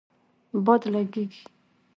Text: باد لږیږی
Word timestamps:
باد 0.65 0.81
لږیږی 0.93 1.43